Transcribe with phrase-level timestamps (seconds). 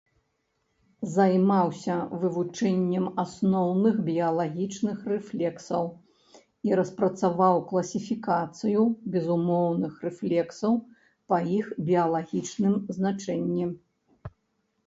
[1.15, 5.85] Займаўся вывучэннем асноўных біялагічных рэфлексаў
[6.69, 8.87] і распрацаваў класіфікацыю
[9.19, 10.73] безумоўных рэфлексаў
[11.29, 13.65] па іх біялагічным значэнні.